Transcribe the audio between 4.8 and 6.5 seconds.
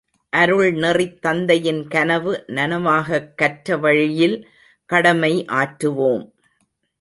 கடமை ஆற்றுவோம்.